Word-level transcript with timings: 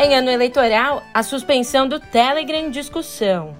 Em 0.00 0.14
ano 0.14 0.30
eleitoral, 0.30 1.02
a 1.12 1.24
suspensão 1.24 1.88
do 1.88 1.98
Telegram 1.98 2.58
em 2.58 2.70
discussão. 2.70 3.56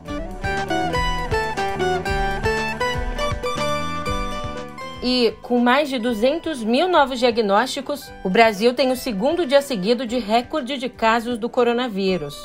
E, 5.03 5.35
com 5.43 5.59
mais 5.59 5.89
de 5.89 5.99
200 5.99 6.63
mil 6.63 6.89
novos 6.89 7.19
diagnósticos, 7.19 8.13
o 8.23 8.31
Brasil 8.31 8.73
tem 8.73 8.93
o 8.93 8.97
segundo 8.97 9.45
dia 9.45 9.61
seguido 9.61 10.07
de 10.07 10.19
recorde 10.19 10.79
de 10.79 10.89
casos 10.89 11.39
do 11.39 11.49
coronavírus. 11.49 12.37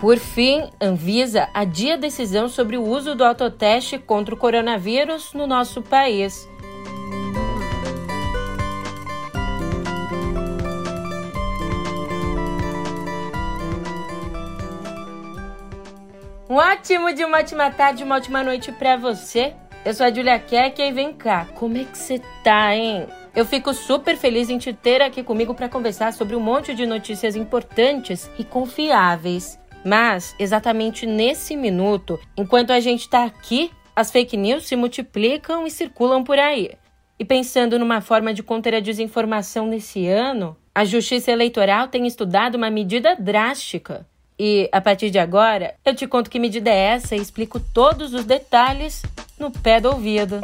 Por 0.00 0.18
fim, 0.18 0.70
Anvisa 0.80 1.48
adia 1.52 1.98
decisão 1.98 2.48
sobre 2.48 2.76
o 2.76 2.86
uso 2.88 3.16
do 3.16 3.24
autoteste 3.24 3.98
contra 3.98 4.36
o 4.36 4.38
coronavírus 4.38 5.32
no 5.32 5.48
nosso 5.48 5.82
país. 5.82 6.48
Um 16.48 16.54
ótimo 16.54 17.12
de 17.12 17.24
uma 17.24 17.38
ótima 17.38 17.68
tarde, 17.72 18.04
uma 18.04 18.14
ótima 18.14 18.40
noite 18.44 18.70
para 18.70 18.96
você. 18.96 19.52
Eu 19.84 19.92
sou 19.92 20.06
a 20.06 20.12
Julia 20.12 20.38
Keck 20.38 20.80
e 20.80 20.92
vem 20.92 21.12
cá, 21.12 21.44
como 21.56 21.76
é 21.76 21.82
que 21.82 21.98
você 21.98 22.22
tá, 22.44 22.72
hein? 22.72 23.08
Eu 23.34 23.44
fico 23.44 23.74
super 23.74 24.16
feliz 24.16 24.48
em 24.48 24.56
te 24.56 24.72
ter 24.72 25.02
aqui 25.02 25.24
comigo 25.24 25.56
para 25.56 25.68
conversar 25.68 26.12
sobre 26.12 26.36
um 26.36 26.40
monte 26.40 26.72
de 26.72 26.86
notícias 26.86 27.34
importantes 27.34 28.30
e 28.38 28.44
confiáveis. 28.44 29.58
Mas, 29.84 30.36
exatamente 30.38 31.04
nesse 31.04 31.56
minuto, 31.56 32.16
enquanto 32.36 32.70
a 32.70 32.78
gente 32.78 33.00
está 33.00 33.24
aqui, 33.24 33.72
as 33.96 34.12
fake 34.12 34.36
news 34.36 34.68
se 34.68 34.76
multiplicam 34.76 35.66
e 35.66 35.70
circulam 35.70 36.22
por 36.22 36.38
aí. 36.38 36.70
E 37.18 37.24
pensando 37.24 37.76
numa 37.76 38.00
forma 38.00 38.32
de 38.32 38.44
conter 38.44 38.72
a 38.72 38.80
desinformação 38.80 39.66
nesse 39.66 40.06
ano, 40.06 40.56
a 40.72 40.84
Justiça 40.84 41.32
Eleitoral 41.32 41.88
tem 41.88 42.06
estudado 42.06 42.54
uma 42.54 42.70
medida 42.70 43.16
drástica 43.16 44.06
e 44.38 44.68
a 44.70 44.80
partir 44.80 45.10
de 45.10 45.18
agora, 45.18 45.74
eu 45.84 45.94
te 45.94 46.06
conto 46.06 46.28
que 46.28 46.38
medida 46.38 46.70
é 46.70 46.94
essa 46.94 47.16
e 47.16 47.20
explico 47.20 47.58
todos 47.58 48.12
os 48.12 48.24
detalhes 48.24 49.02
no 49.38 49.50
pé 49.50 49.80
do 49.80 49.88
ouvido. 49.88 50.40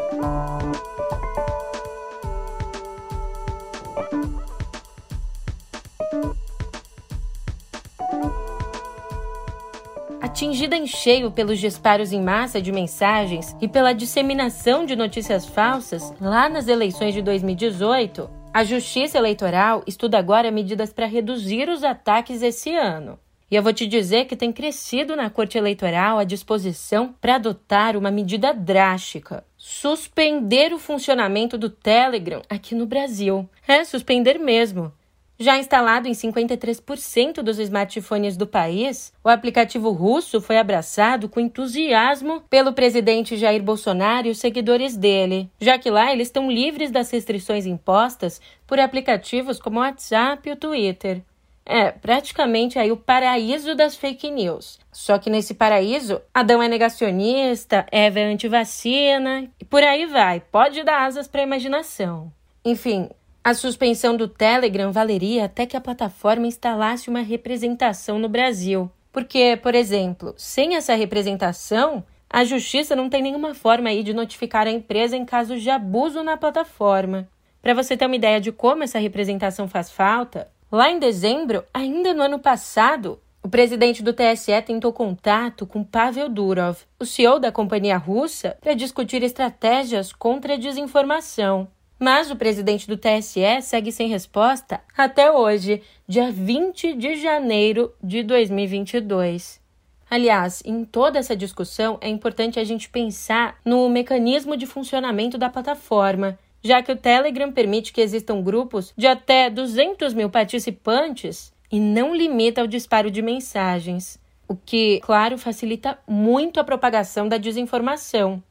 Atingida 10.20 10.74
em 10.74 10.86
cheio 10.86 11.30
pelos 11.30 11.60
disparos 11.60 12.12
em 12.12 12.22
massa 12.22 12.60
de 12.60 12.72
mensagens 12.72 13.54
e 13.60 13.68
pela 13.68 13.92
disseminação 13.92 14.86
de 14.86 14.96
notícias 14.96 15.44
falsas 15.44 16.12
lá 16.18 16.48
nas 16.48 16.68
eleições 16.68 17.12
de 17.12 17.20
2018, 17.20 18.30
a 18.54 18.64
Justiça 18.64 19.18
Eleitoral 19.18 19.82
estuda 19.86 20.18
agora 20.18 20.50
medidas 20.50 20.92
para 20.92 21.06
reduzir 21.06 21.68
os 21.68 21.84
ataques 21.84 22.42
esse 22.42 22.74
ano. 22.74 23.18
E 23.52 23.54
eu 23.54 23.62
vou 23.62 23.74
te 23.74 23.86
dizer 23.86 24.24
que 24.24 24.34
tem 24.34 24.50
crescido 24.50 25.14
na 25.14 25.28
Corte 25.28 25.58
Eleitoral 25.58 26.16
a 26.16 26.24
disposição 26.24 27.14
para 27.20 27.34
adotar 27.34 27.98
uma 27.98 28.10
medida 28.10 28.54
drástica: 28.54 29.44
suspender 29.58 30.72
o 30.72 30.78
funcionamento 30.78 31.58
do 31.58 31.68
Telegram 31.68 32.40
aqui 32.48 32.74
no 32.74 32.86
Brasil. 32.86 33.46
É, 33.68 33.84
suspender 33.84 34.38
mesmo. 34.38 34.90
Já 35.38 35.58
instalado 35.58 36.08
em 36.08 36.12
53% 36.12 37.42
dos 37.42 37.58
smartphones 37.58 38.38
do 38.38 38.46
país, 38.46 39.12
o 39.22 39.28
aplicativo 39.28 39.90
russo 39.90 40.40
foi 40.40 40.56
abraçado 40.56 41.28
com 41.28 41.38
entusiasmo 41.38 42.40
pelo 42.48 42.72
presidente 42.72 43.36
Jair 43.36 43.62
Bolsonaro 43.62 44.28
e 44.28 44.30
os 44.30 44.38
seguidores 44.38 44.96
dele, 44.96 45.50
já 45.60 45.78
que 45.78 45.90
lá 45.90 46.10
eles 46.10 46.28
estão 46.28 46.50
livres 46.50 46.90
das 46.90 47.10
restrições 47.10 47.66
impostas 47.66 48.40
por 48.66 48.80
aplicativos 48.80 49.58
como 49.58 49.78
o 49.78 49.82
WhatsApp 49.82 50.48
e 50.48 50.52
o 50.52 50.56
Twitter. 50.56 51.22
É, 51.64 51.90
praticamente 51.92 52.78
aí 52.78 52.90
o 52.90 52.96
paraíso 52.96 53.74
das 53.74 53.94
fake 53.94 54.30
news. 54.30 54.78
Só 54.90 55.18
que 55.18 55.30
nesse 55.30 55.54
paraíso, 55.54 56.20
Adão 56.34 56.62
é 56.62 56.68
negacionista, 56.68 57.86
Eva 57.90 58.20
é 58.20 58.24
antivacina 58.24 59.48
e 59.60 59.64
por 59.64 59.82
aí 59.82 60.06
vai. 60.06 60.40
Pode 60.40 60.82
dar 60.82 61.06
asas 61.06 61.28
para 61.28 61.40
a 61.40 61.44
imaginação. 61.44 62.32
Enfim, 62.64 63.08
a 63.44 63.54
suspensão 63.54 64.16
do 64.16 64.28
Telegram 64.28 64.92
valeria 64.92 65.46
até 65.46 65.66
que 65.66 65.76
a 65.76 65.80
plataforma 65.80 66.46
instalasse 66.46 67.08
uma 67.08 67.22
representação 67.22 68.18
no 68.18 68.28
Brasil. 68.28 68.90
Porque, 69.12 69.58
por 69.62 69.74
exemplo, 69.74 70.34
sem 70.36 70.74
essa 70.74 70.94
representação, 70.94 72.04
a 72.30 72.44
justiça 72.44 72.96
não 72.96 73.10
tem 73.10 73.20
nenhuma 73.20 73.54
forma 73.54 73.90
aí 73.90 74.02
de 74.02 74.14
notificar 74.14 74.66
a 74.66 74.70
empresa 74.70 75.16
em 75.16 75.24
casos 75.24 75.60
de 75.60 75.70
abuso 75.70 76.22
na 76.22 76.36
plataforma. 76.36 77.28
Para 77.60 77.74
você 77.74 77.96
ter 77.96 78.06
uma 78.06 78.16
ideia 78.16 78.40
de 78.40 78.50
como 78.50 78.82
essa 78.82 78.98
representação 78.98 79.68
faz 79.68 79.90
falta, 79.90 80.48
Lá 80.72 80.90
em 80.90 80.98
dezembro, 80.98 81.62
ainda 81.74 82.14
no 82.14 82.22
ano 82.22 82.38
passado, 82.38 83.20
o 83.42 83.48
presidente 83.48 84.02
do 84.02 84.14
TSE 84.14 84.62
tentou 84.64 84.90
contato 84.90 85.66
com 85.66 85.84
Pavel 85.84 86.30
Durov, 86.30 86.78
o 86.98 87.04
CEO 87.04 87.38
da 87.38 87.52
companhia 87.52 87.98
russa, 87.98 88.56
para 88.58 88.72
discutir 88.72 89.22
estratégias 89.22 90.14
contra 90.14 90.54
a 90.54 90.56
desinformação. 90.56 91.68
Mas 91.98 92.30
o 92.30 92.36
presidente 92.36 92.88
do 92.88 92.96
TSE 92.96 93.60
segue 93.60 93.92
sem 93.92 94.08
resposta 94.08 94.80
até 94.96 95.30
hoje, 95.30 95.82
dia 96.08 96.32
20 96.32 96.94
de 96.94 97.16
janeiro 97.16 97.92
de 98.02 98.22
2022. 98.22 99.60
Aliás, 100.08 100.62
em 100.64 100.86
toda 100.86 101.18
essa 101.18 101.36
discussão 101.36 101.98
é 102.00 102.08
importante 102.08 102.58
a 102.58 102.64
gente 102.64 102.88
pensar 102.88 103.58
no 103.62 103.90
mecanismo 103.90 104.56
de 104.56 104.64
funcionamento 104.64 105.36
da 105.36 105.50
plataforma 105.50 106.38
já 106.62 106.82
que 106.82 106.92
o 106.92 106.96
Telegram 106.96 107.50
permite 107.50 107.92
que 107.92 108.00
existam 108.00 108.40
grupos 108.40 108.92
de 108.96 109.06
até 109.06 109.50
200 109.50 110.14
mil 110.14 110.30
participantes 110.30 111.52
e 111.70 111.80
não 111.80 112.14
limita 112.14 112.62
o 112.62 112.68
disparo 112.68 113.10
de 113.10 113.20
mensagens, 113.20 114.20
o 114.46 114.54
que, 114.54 115.00
claro, 115.00 115.38
facilita 115.38 115.98
muito 116.06 116.60
a 116.60 116.64
propagação 116.64 117.28
da 117.28 117.38
desinformação. 117.38 118.42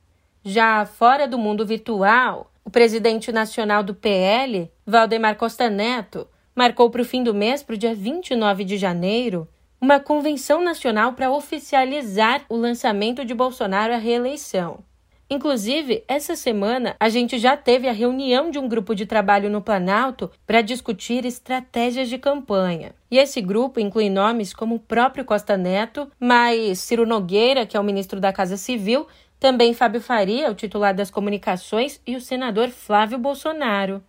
Já 0.43 0.85
fora 0.85 1.27
do 1.27 1.37
mundo 1.37 1.65
virtual, 1.65 2.51
o 2.65 2.69
presidente 2.69 3.31
nacional 3.31 3.83
do 3.83 3.93
PL, 3.93 4.71
Valdemar 4.85 5.35
Costa 5.35 5.69
Neto, 5.69 6.27
marcou 6.55 6.89
para 6.89 7.01
o 7.01 7.05
fim 7.05 7.23
do 7.23 7.33
mês, 7.33 7.63
para 7.63 7.75
o 7.75 7.77
dia 7.77 7.93
29 7.93 8.63
de 8.63 8.77
janeiro, 8.77 9.47
uma 9.79 9.99
convenção 9.99 10.63
nacional 10.63 11.13
para 11.13 11.31
oficializar 11.31 12.43
o 12.49 12.55
lançamento 12.55 13.23
de 13.23 13.33
Bolsonaro 13.33 13.93
à 13.93 13.97
reeleição. 13.97 14.83
Inclusive, 15.33 16.03
essa 16.09 16.35
semana 16.35 16.93
a 16.99 17.07
gente 17.07 17.39
já 17.39 17.55
teve 17.55 17.87
a 17.87 17.93
reunião 17.93 18.51
de 18.51 18.59
um 18.59 18.67
grupo 18.67 18.93
de 18.93 19.05
trabalho 19.05 19.49
no 19.49 19.61
Planalto 19.61 20.29
para 20.45 20.59
discutir 20.59 21.23
estratégias 21.23 22.09
de 22.09 22.17
campanha. 22.17 22.93
E 23.09 23.17
esse 23.17 23.39
grupo 23.39 23.79
inclui 23.79 24.09
nomes 24.09 24.53
como 24.53 24.75
o 24.75 24.79
próprio 24.79 25.23
Costa 25.23 25.55
Neto, 25.55 26.11
mas 26.19 26.79
Ciro 26.79 27.05
Nogueira, 27.05 27.65
que 27.65 27.77
é 27.77 27.79
o 27.79 27.83
ministro 27.83 28.19
da 28.19 28.33
Casa 28.33 28.57
Civil, 28.57 29.07
também 29.39 29.73
Fábio 29.73 30.01
Faria, 30.01 30.51
o 30.51 30.53
titular 30.53 30.93
das 30.93 31.09
comunicações, 31.09 32.01
e 32.05 32.17
o 32.17 32.21
senador 32.21 32.67
Flávio 32.67 33.17
Bolsonaro. 33.17 34.03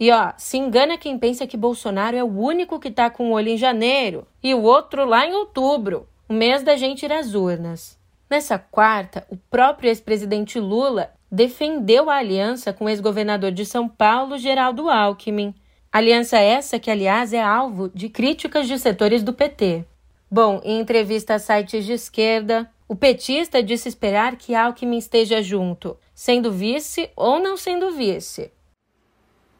E 0.00 0.10
ó, 0.10 0.32
se 0.38 0.56
engana 0.56 0.96
quem 0.96 1.18
pensa 1.18 1.46
que 1.46 1.58
Bolsonaro 1.58 2.16
é 2.16 2.24
o 2.24 2.38
único 2.38 2.80
que 2.80 2.90
tá 2.90 3.10
com 3.10 3.28
o 3.28 3.32
olho 3.34 3.50
em 3.50 3.58
janeiro 3.58 4.26
e 4.42 4.54
o 4.54 4.62
outro 4.62 5.04
lá 5.04 5.26
em 5.26 5.34
outubro, 5.34 6.08
o 6.26 6.32
mês 6.32 6.62
da 6.62 6.74
gente 6.74 7.04
ir 7.04 7.12
às 7.12 7.34
urnas. 7.34 8.02
Nessa 8.34 8.58
quarta, 8.58 9.24
o 9.30 9.36
próprio 9.36 9.86
ex-presidente 9.86 10.58
Lula 10.58 11.12
defendeu 11.30 12.10
a 12.10 12.16
aliança 12.16 12.72
com 12.72 12.86
o 12.86 12.88
ex-governador 12.88 13.52
de 13.52 13.64
São 13.64 13.88
Paulo, 13.88 14.36
Geraldo 14.38 14.90
Alckmin. 14.90 15.54
Aliança 15.92 16.40
essa 16.40 16.80
que, 16.80 16.90
aliás, 16.90 17.32
é 17.32 17.40
alvo 17.40 17.88
de 17.94 18.08
críticas 18.08 18.66
de 18.66 18.76
setores 18.76 19.22
do 19.22 19.32
PT. 19.32 19.84
Bom, 20.28 20.60
em 20.64 20.80
entrevista 20.80 21.34
a 21.34 21.38
sites 21.38 21.84
de 21.84 21.92
esquerda, 21.92 22.68
o 22.88 22.96
petista 22.96 23.62
disse 23.62 23.88
esperar 23.88 24.34
que 24.34 24.52
Alckmin 24.52 24.98
esteja 24.98 25.40
junto, 25.40 25.96
sendo 26.12 26.50
vice 26.50 27.08
ou 27.14 27.38
não 27.38 27.56
sendo 27.56 27.92
vice. 27.92 28.50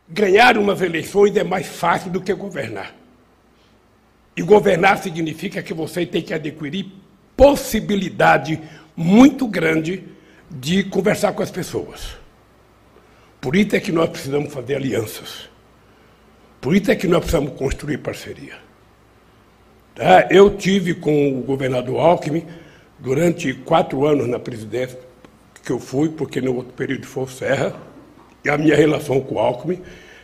Ganhar 0.08 0.58
umas 0.58 0.82
eleições 0.82 1.36
é 1.36 1.44
mais 1.44 1.68
fácil 1.68 2.10
do 2.10 2.20
que 2.20 2.34
governar. 2.34 2.92
E 4.36 4.42
governar 4.42 4.98
significa 4.98 5.62
que 5.62 5.72
você 5.72 6.04
tem 6.04 6.20
que 6.20 6.34
adquirir 6.34 7.03
possibilidade 7.36 8.60
muito 8.96 9.46
grande 9.46 10.04
de 10.50 10.84
conversar 10.84 11.32
com 11.32 11.42
as 11.42 11.50
pessoas. 11.50 12.16
Por 13.40 13.56
isso 13.56 13.76
é 13.76 13.80
que 13.80 13.92
nós 13.92 14.08
precisamos 14.08 14.52
fazer 14.52 14.76
alianças. 14.76 15.48
Por 16.60 16.74
isso 16.74 16.90
é 16.90 16.96
que 16.96 17.06
nós 17.06 17.20
precisamos 17.20 17.52
construir 17.58 17.98
parceria. 17.98 18.54
Tá? 19.94 20.26
Eu 20.30 20.56
tive 20.56 20.94
com 20.94 21.38
o 21.38 21.42
governador 21.42 22.00
Alckmin 22.00 22.46
durante 22.98 23.52
quatro 23.52 24.06
anos 24.06 24.26
na 24.26 24.38
presidência, 24.38 24.98
que 25.62 25.70
eu 25.70 25.78
fui, 25.78 26.08
porque 26.08 26.40
no 26.40 26.54
outro 26.56 26.72
período 26.72 27.06
foi 27.06 27.24
o 27.24 27.28
Serra, 27.28 27.74
e 28.44 28.48
a 28.48 28.56
minha 28.56 28.76
relação 28.76 29.20
com 29.20 29.36
o 29.36 29.38
Alckmin, 29.38 29.80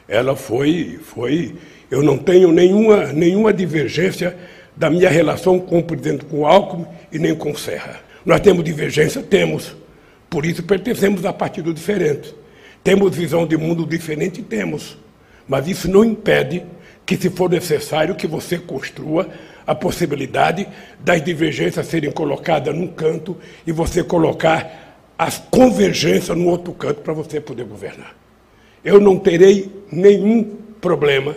ela 0.09 0.35
foi, 0.35 0.99
foi 1.03 1.55
eu 1.91 2.03
não 2.03 2.19
tenho 2.19 2.53
nenhuma, 2.53 3.13
nenhuma 3.13 3.53
divergência 3.53 4.37
da 4.77 4.89
minha 4.89 5.11
relação 5.11 5.59
com 5.59 5.79
o 5.79 5.83
presidente 5.83 6.25
com 6.25 6.41
o 6.41 6.47
Alckmin 6.47 6.87
e 7.13 7.19
nem 7.19 7.35
com 7.35 7.55
Serra. 7.55 8.01
Nós 8.25 8.41
temos 8.41 8.65
divergência? 8.65 9.23
Temos. 9.23 9.75
Por 10.29 10.47
isso 10.47 10.63
pertencemos 10.63 11.25
a 11.25 11.33
partidos 11.33 11.75
diferentes. 11.75 12.35
Temos 12.83 13.15
visão 13.15 13.47
de 13.47 13.57
mundo 13.57 13.87
diferente? 13.87 14.43
Temos. 14.43 14.97
Mas 15.49 15.67
isso 15.69 15.91
não 15.91 16.05
impede 16.05 16.65
que, 17.05 17.17
se 17.17 17.29
for 17.29 17.51
necessário, 17.51 18.15
que 18.15 18.27
você 18.27 18.59
construa 18.59 19.29
a 19.67 19.75
possibilidade 19.75 20.67
das 21.01 21.23
divergências 21.23 21.87
serem 21.87 22.11
colocadas 22.11 22.75
num 22.75 22.87
canto 22.87 23.37
e 23.67 23.73
você 23.73 24.03
colocar 24.03 24.91
as 25.19 25.39
convergências 25.39 26.37
no 26.37 26.49
outro 26.49 26.73
canto 26.73 27.01
para 27.03 27.13
você 27.13 27.41
poder 27.41 27.65
governar. 27.65 28.15
Eu 28.85 28.99
não 29.01 29.19
terei 29.19 29.71
nenhum 29.93 30.57
problema 30.81 31.35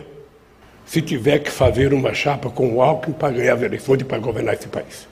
se 0.85 1.01
tiver 1.01 1.39
que 1.39 1.51
fazer 1.51 1.94
uma 1.94 2.13
chapa 2.13 2.50
com 2.50 2.75
o 2.75 2.81
Alckmin 2.81 3.13
para 3.13 3.33
ganhar 3.33 3.56
as 3.56 3.62
eleições 3.62 4.01
e 4.01 4.03
para 4.03 4.19
governar 4.19 4.53
esse 4.53 4.68
país. 4.68 5.07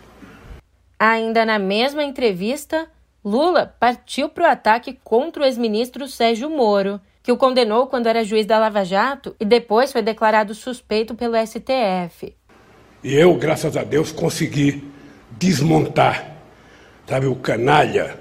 Ainda 1.00 1.46
na 1.46 1.58
mesma 1.58 2.04
entrevista, 2.04 2.88
Lula 3.24 3.76
partiu 3.80 4.30
para 4.30 4.44
o 4.44 4.52
ataque 4.52 5.00
contra 5.04 5.44
o 5.44 5.46
ex-ministro 5.46 6.08
Sérgio 6.08 6.50
Moro, 6.50 7.00
que 7.24 7.32
o 7.32 7.38
condenou 7.38 7.88
quando 7.88 8.08
era 8.08 8.24
juiz 8.24 8.46
da 8.46 8.60
Lava 8.60 8.84
Jato 8.84 9.36
e 9.40 9.46
depois 9.46 9.92
foi 9.92 10.02
declarado 10.02 10.54
suspeito 10.54 11.16
pelo 11.16 11.36
STF. 11.36 12.36
E 13.04 13.16
eu, 13.16 13.36
graças 13.36 13.76
a 13.78 13.84
Deus, 13.84 14.12
consegui 14.12 14.84
desmontar, 15.32 16.36
sabe, 17.08 17.26
o 17.26 17.36
canalha 17.36 18.20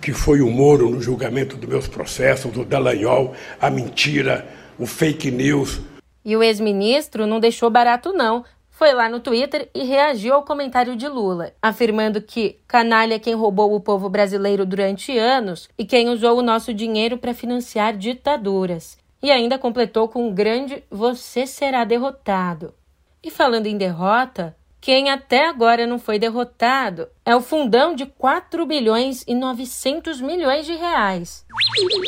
que 0.00 0.12
foi 0.12 0.40
o 0.40 0.50
Moro 0.50 0.88
no 0.90 1.02
julgamento 1.02 1.56
dos 1.56 1.68
meus 1.68 1.88
processos, 1.88 2.56
o 2.56 2.64
Dallagnol, 2.64 3.34
a 3.60 3.68
mentira, 3.70 4.46
o 4.78 4.86
fake 4.86 5.30
news. 5.30 5.80
E 6.24 6.36
o 6.36 6.42
ex-ministro 6.42 7.26
não 7.26 7.40
deixou 7.40 7.70
barato 7.70 8.12
não, 8.12 8.44
foi 8.78 8.92
lá 8.94 9.08
no 9.08 9.18
Twitter 9.18 9.68
e 9.74 9.82
reagiu 9.82 10.34
ao 10.34 10.44
comentário 10.44 10.94
de 10.94 11.08
Lula, 11.08 11.52
afirmando 11.60 12.22
que 12.22 12.60
canalha 12.68 13.14
é 13.14 13.18
quem 13.18 13.34
roubou 13.34 13.74
o 13.74 13.80
povo 13.80 14.08
brasileiro 14.08 14.64
durante 14.64 15.18
anos 15.18 15.68
e 15.76 15.84
quem 15.84 16.08
usou 16.08 16.38
o 16.38 16.42
nosso 16.42 16.72
dinheiro 16.72 17.18
para 17.18 17.34
financiar 17.34 17.96
ditaduras. 17.96 18.96
E 19.20 19.32
ainda 19.32 19.58
completou 19.58 20.06
com 20.06 20.28
um 20.28 20.32
grande 20.32 20.84
você 20.88 21.44
será 21.44 21.82
derrotado. 21.82 22.72
E 23.20 23.32
falando 23.32 23.66
em 23.66 23.76
derrota, 23.76 24.56
quem 24.80 25.10
até 25.10 25.48
agora 25.48 25.84
não 25.84 25.98
foi 25.98 26.20
derrotado 26.20 27.08
é 27.24 27.34
o 27.34 27.40
fundão 27.40 27.96
de 27.96 28.06
4 28.06 28.64
bilhões 28.64 29.24
e 29.26 29.34
900 29.34 30.20
milhões 30.20 30.64
de 30.64 30.74
reais. 30.74 31.44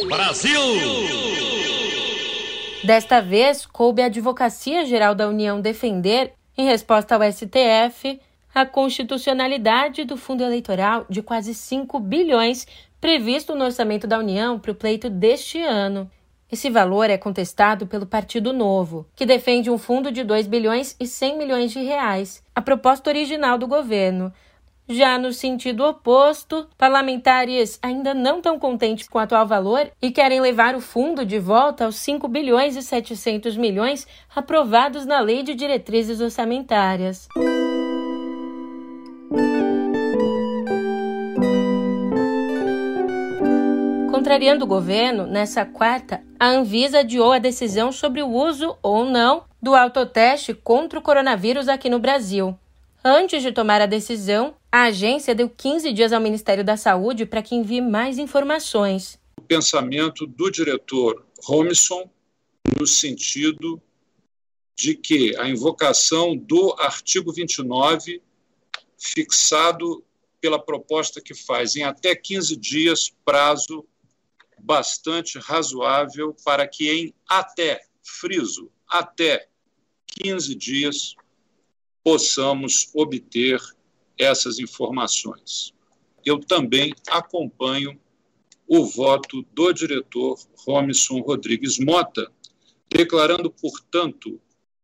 Brasil! 0.08 1.59
Desta 2.82 3.20
vez, 3.20 3.66
coube 3.66 4.00
à 4.00 4.06
Advocacia 4.06 4.86
Geral 4.86 5.14
da 5.14 5.28
União 5.28 5.60
defender 5.60 6.32
em 6.56 6.64
resposta 6.64 7.14
ao 7.14 7.22
STF, 7.22 8.18
a 8.54 8.64
constitucionalidade 8.64 10.04
do 10.04 10.16
fundo 10.16 10.42
eleitoral 10.42 11.04
de 11.08 11.22
quase 11.22 11.54
5 11.54 12.00
bilhões 12.00 12.66
previsto 12.98 13.54
no 13.54 13.66
orçamento 13.66 14.06
da 14.06 14.18
União 14.18 14.58
para 14.58 14.72
o 14.72 14.74
pleito 14.74 15.10
deste 15.10 15.60
ano. 15.62 16.10
Esse 16.50 16.70
valor 16.70 17.10
é 17.10 17.18
contestado 17.18 17.86
pelo 17.86 18.06
Partido 18.06 18.52
Novo, 18.52 19.06
que 19.14 19.26
defende 19.26 19.70
um 19.70 19.78
fundo 19.78 20.10
de 20.10 20.24
2 20.24 20.46
bilhões 20.46 20.96
e 20.98 21.06
100 21.06 21.38
milhões 21.38 21.70
de 21.70 21.80
reais, 21.80 22.42
a 22.54 22.62
proposta 22.62 23.10
original 23.10 23.56
do 23.56 23.68
governo, 23.68 24.32
já 24.90 25.16
no 25.16 25.32
sentido 25.32 25.84
oposto, 25.84 26.66
parlamentares 26.76 27.78
ainda 27.80 28.12
não 28.12 28.40
tão 28.40 28.58
contentes 28.58 29.08
com 29.08 29.18
o 29.18 29.20
atual 29.20 29.46
valor 29.46 29.90
e 30.02 30.10
querem 30.10 30.40
levar 30.40 30.74
o 30.74 30.80
fundo 30.80 31.24
de 31.24 31.38
volta 31.38 31.84
aos 31.84 31.96
5 31.96 32.26
bilhões 32.26 32.76
e 32.76 32.82
700 32.82 33.56
milhões 33.56 34.06
aprovados 34.34 35.06
na 35.06 35.20
Lei 35.20 35.42
de 35.42 35.54
Diretrizes 35.54 36.20
Orçamentárias. 36.20 37.28
Contrariando 44.10 44.64
o 44.64 44.68
governo, 44.68 45.26
nessa 45.26 45.64
quarta, 45.64 46.22
a 46.38 46.46
Anvisa 46.46 46.98
adiou 47.00 47.32
a 47.32 47.38
decisão 47.38 47.90
sobre 47.90 48.22
o 48.22 48.28
uso 48.28 48.76
ou 48.82 49.04
não 49.04 49.44
do 49.62 49.74
autoteste 49.74 50.52
contra 50.52 50.98
o 50.98 51.02
coronavírus 51.02 51.68
aqui 51.68 51.88
no 51.88 51.98
Brasil. 51.98 52.56
Antes 53.02 53.42
de 53.42 53.50
tomar 53.50 53.80
a 53.80 53.86
decisão, 53.86 54.54
a 54.72 54.84
agência 54.84 55.34
deu 55.34 55.48
15 55.48 55.92
dias 55.92 56.12
ao 56.12 56.20
Ministério 56.20 56.64
da 56.64 56.76
Saúde 56.76 57.26
para 57.26 57.42
que 57.42 57.54
envie 57.54 57.80
mais 57.80 58.18
informações. 58.18 59.18
O 59.36 59.42
pensamento 59.42 60.26
do 60.26 60.50
diretor 60.50 61.26
Romisson 61.42 62.08
no 62.78 62.86
sentido 62.86 63.82
de 64.76 64.94
que 64.94 65.36
a 65.36 65.48
invocação 65.48 66.36
do 66.36 66.74
artigo 66.78 67.32
29, 67.32 68.22
fixado 68.96 70.04
pela 70.40 70.58
proposta 70.58 71.20
que 71.20 71.34
faz 71.34 71.74
em 71.76 71.82
até 71.82 72.14
15 72.14 72.56
dias, 72.56 73.12
prazo 73.24 73.84
bastante 74.58 75.38
razoável 75.38 76.34
para 76.44 76.66
que 76.66 76.90
em 76.90 77.14
até, 77.28 77.82
friso, 78.02 78.70
até 78.88 79.48
15 80.22 80.54
dias 80.54 81.14
possamos 82.02 82.90
obter 82.94 83.60
essas 84.20 84.58
informações. 84.58 85.74
Eu 86.24 86.38
também 86.38 86.92
acompanho 87.08 87.98
o 88.68 88.84
voto 88.84 89.44
do 89.52 89.72
diretor 89.72 90.38
Romison 90.58 91.20
Rodrigues 91.20 91.78
Mota, 91.78 92.30
declarando, 92.88 93.50
portanto, 93.50 94.40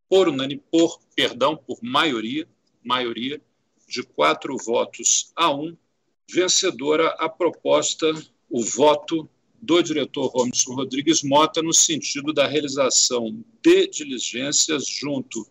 por 0.09 0.29
unânime, 0.29 0.63
por, 0.71 0.99
perdão, 1.15 1.57
por 1.57 1.79
maioria, 1.83 2.49
maioria 2.83 3.41
de 3.89 4.03
quatro 4.03 4.57
votos 4.57 5.31
a 5.37 5.53
um, 5.55 5.77
vencedora 6.29 7.09
a 7.19 7.29
proposta, 7.29 8.13
o 8.49 8.65
voto 8.65 9.29
do 9.61 9.83
diretor 9.83 10.27
Romson 10.29 10.75
Rodrigues 10.75 11.23
Mota 11.23 11.63
no 11.63 11.73
sentido 11.73 12.33
da 12.33 12.47
realização 12.47 13.45
de 13.63 13.89
diligências 13.89 14.87
junto 14.87 15.47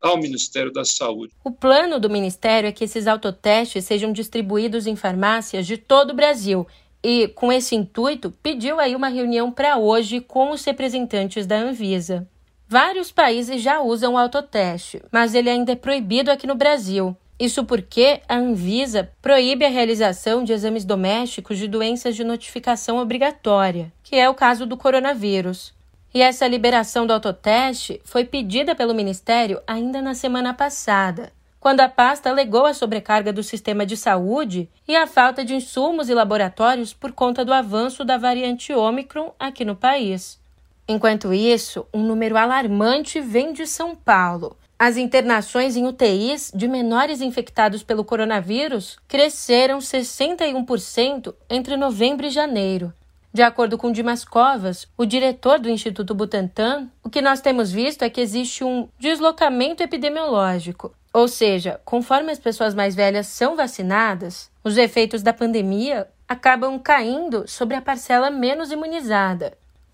ao 0.00 0.18
Ministério 0.18 0.72
da 0.72 0.84
Saúde. 0.84 1.32
O 1.44 1.50
plano 1.50 1.98
do 1.98 2.10
Ministério 2.10 2.68
é 2.68 2.72
que 2.72 2.84
esses 2.84 3.06
autotestes 3.06 3.84
sejam 3.84 4.12
distribuídos 4.12 4.86
em 4.86 4.96
farmácias 4.96 5.66
de 5.66 5.76
todo 5.76 6.10
o 6.10 6.14
Brasil 6.14 6.66
e, 7.02 7.28
com 7.28 7.52
esse 7.52 7.74
intuito, 7.74 8.30
pediu 8.42 8.80
aí 8.80 8.96
uma 8.96 9.08
reunião 9.08 9.52
para 9.52 9.76
hoje 9.76 10.20
com 10.20 10.50
os 10.50 10.64
representantes 10.64 11.46
da 11.46 11.56
Anvisa. 11.56 12.28
Vários 12.68 13.12
países 13.12 13.62
já 13.62 13.80
usam 13.80 14.14
o 14.14 14.18
autoteste, 14.18 15.00
mas 15.12 15.34
ele 15.34 15.48
ainda 15.48 15.72
é 15.72 15.76
proibido 15.76 16.32
aqui 16.32 16.48
no 16.48 16.56
Brasil. 16.56 17.16
Isso 17.38 17.64
porque 17.64 18.20
a 18.28 18.36
Anvisa 18.36 19.12
proíbe 19.20 19.64
a 19.64 19.68
realização 19.68 20.42
de 20.42 20.52
exames 20.52 20.84
domésticos 20.84 21.58
de 21.58 21.68
doenças 21.68 22.16
de 22.16 22.24
notificação 22.24 22.98
obrigatória, 22.98 23.92
que 24.02 24.16
é 24.16 24.28
o 24.28 24.34
caso 24.34 24.66
do 24.66 24.76
coronavírus. 24.76 25.75
E 26.16 26.22
essa 26.22 26.48
liberação 26.48 27.06
do 27.06 27.12
autoteste 27.12 28.00
foi 28.02 28.24
pedida 28.24 28.74
pelo 28.74 28.94
Ministério 28.94 29.60
ainda 29.66 30.00
na 30.00 30.14
semana 30.14 30.54
passada, 30.54 31.30
quando 31.60 31.80
a 31.80 31.90
pasta 31.90 32.30
alegou 32.30 32.64
a 32.64 32.72
sobrecarga 32.72 33.34
do 33.34 33.42
sistema 33.42 33.84
de 33.84 33.98
saúde 33.98 34.66
e 34.88 34.96
a 34.96 35.06
falta 35.06 35.44
de 35.44 35.54
insumos 35.54 36.08
e 36.08 36.14
laboratórios 36.14 36.94
por 36.94 37.12
conta 37.12 37.44
do 37.44 37.52
avanço 37.52 38.02
da 38.02 38.16
variante 38.16 38.72
Ômicron 38.72 39.34
aqui 39.38 39.62
no 39.62 39.76
país. 39.76 40.40
Enquanto 40.88 41.34
isso, 41.34 41.86
um 41.92 42.02
número 42.02 42.38
alarmante 42.38 43.20
vem 43.20 43.52
de 43.52 43.66
São 43.66 43.94
Paulo. 43.94 44.56
As 44.78 44.96
internações 44.96 45.76
em 45.76 45.86
UTIs 45.86 46.50
de 46.54 46.66
menores 46.66 47.20
infectados 47.20 47.82
pelo 47.82 48.06
coronavírus 48.06 48.96
cresceram 49.06 49.80
61% 49.80 51.34
entre 51.50 51.76
novembro 51.76 52.24
e 52.24 52.30
janeiro, 52.30 52.90
de 53.36 53.42
acordo 53.42 53.76
com 53.76 53.92
Dimas 53.92 54.24
Covas, 54.24 54.88
o 54.96 55.04
diretor 55.04 55.58
do 55.58 55.68
Instituto 55.68 56.14
Butantan, 56.14 56.88
o 57.04 57.10
que 57.10 57.20
nós 57.20 57.42
temos 57.42 57.70
visto 57.70 58.02
é 58.02 58.08
que 58.08 58.22
existe 58.22 58.64
um 58.64 58.88
deslocamento 58.98 59.82
epidemiológico. 59.82 60.94
Ou 61.12 61.28
seja, 61.28 61.78
conforme 61.84 62.32
as 62.32 62.38
pessoas 62.38 62.74
mais 62.74 62.94
velhas 62.94 63.26
são 63.26 63.54
vacinadas, 63.54 64.50
os 64.64 64.78
efeitos 64.78 65.22
da 65.22 65.34
pandemia 65.34 66.08
acabam 66.26 66.78
caindo 66.78 67.46
sobre 67.46 67.76
a 67.76 67.82
parcela 67.82 68.30
menos 68.30 68.72
imunizada. 68.72 69.52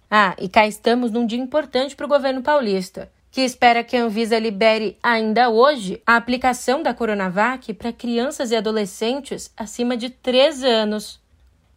Ah, 0.09 0.37
e 0.39 0.49
cá 0.49 0.65
estamos 0.65 1.11
num 1.11 1.27
dia 1.27 1.41
importante 1.41 1.97
para 1.97 2.07
o 2.07 2.09
governo 2.09 2.43
paulista, 2.43 3.11
que 3.33 3.41
espera 3.41 3.83
que 3.83 3.97
a 3.97 4.05
Anvisa 4.05 4.39
libere 4.39 4.97
ainda 5.03 5.51
hoje 5.51 6.01
a 6.07 6.15
aplicação 6.15 6.81
da 6.81 6.95
Coronavac 6.95 7.75
para 7.75 7.93
crianças 7.93 8.53
e 8.53 8.57
adolescentes 8.57 9.53
acima 9.57 9.97
de 9.97 10.11
3 10.11 10.63
anos. 10.63 11.21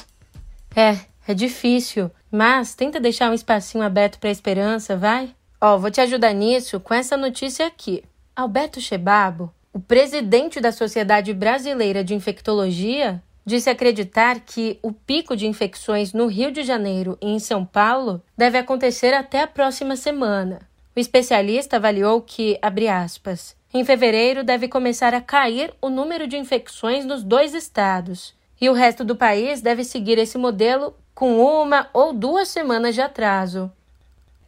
É, 0.75 0.97
é 1.29 1.35
difícil, 1.35 2.11
mas 2.31 2.75
tenta 2.75 2.99
deixar 2.99 3.31
um 3.31 3.35
espacinho 3.35 3.85
aberto 3.85 4.19
para 4.19 4.31
a 4.31 4.33
esperança, 4.33 4.97
vai? 4.97 5.35
Ó, 5.65 5.79
vou 5.79 5.93
te 5.93 6.01
ajudar 6.01 6.33
nisso 6.33 6.81
com 6.81 6.93
essa 6.93 7.17
notícia 7.17 7.65
aqui. 7.65 8.03
Alberto 8.35 8.81
Chebabo, 8.81 9.55
o 9.73 9.79
presidente 9.79 10.61
da 10.61 10.73
Sociedade 10.73 11.33
Brasileira 11.33 12.03
de 12.03 12.17
Infectologia, 12.17 13.23
disse 13.47 13.71
acreditar 13.71 14.41
que 14.41 14.81
o 14.83 14.91
pico 14.93 15.37
de 15.37 15.47
infecções 15.47 16.13
no 16.13 16.27
Rio 16.27 16.51
de 16.51 16.65
Janeiro 16.65 17.17
e 17.23 17.29
em 17.29 17.39
São 17.39 17.65
Paulo 17.65 18.21
deve 18.37 18.59
acontecer 18.59 19.15
até 19.15 19.43
a 19.43 19.47
próxima 19.47 19.95
semana. 19.95 20.63
O 20.97 20.99
especialista 20.99 21.77
avaliou 21.77 22.21
que, 22.21 22.59
abre 22.61 22.89
aspas, 22.89 23.55
em 23.73 23.85
fevereiro 23.85 24.43
deve 24.43 24.67
começar 24.67 25.15
a 25.15 25.21
cair 25.21 25.73
o 25.81 25.89
número 25.89 26.27
de 26.27 26.37
infecções 26.37 27.05
nos 27.05 27.23
dois 27.23 27.55
estados, 27.55 28.35
e 28.61 28.69
o 28.69 28.73
resto 28.73 29.05
do 29.05 29.15
país 29.15 29.61
deve 29.61 29.85
seguir 29.85 30.19
esse 30.19 30.37
modelo 30.37 30.93
com 31.15 31.39
uma 31.39 31.89
ou 31.93 32.13
duas 32.13 32.49
semanas 32.49 32.97
de 32.97 33.01
atraso. 33.01 33.71